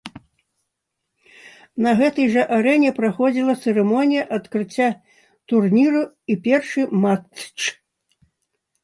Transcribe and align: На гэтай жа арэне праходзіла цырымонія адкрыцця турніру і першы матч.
На 1.85 1.91
гэтай 1.99 2.27
жа 2.35 2.43
арэне 2.57 2.89
праходзіла 2.99 3.55
цырымонія 3.65 4.23
адкрыцця 4.39 4.87
турніру 5.53 6.01
і 6.33 6.39
першы 6.49 6.81
матч. 7.05 7.59